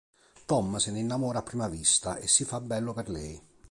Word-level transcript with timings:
Tom 0.47 0.77
se 0.79 0.89
ne 0.91 0.97
innamora 0.99 1.37
a 1.37 1.43
prima 1.43 1.67
vista, 1.67 2.17
e 2.17 2.27
si 2.27 2.43
fa 2.43 2.59
bello 2.59 2.91
per 2.91 3.07
lei. 3.07 3.39